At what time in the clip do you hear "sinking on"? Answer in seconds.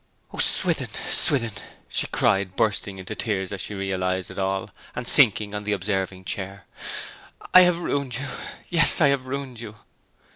5.07-5.63